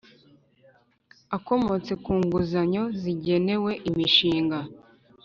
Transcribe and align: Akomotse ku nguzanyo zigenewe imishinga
Akomotse 1.37 1.91
ku 2.03 2.11
nguzanyo 2.21 2.83
zigenewe 3.01 3.71
imishinga 3.89 4.59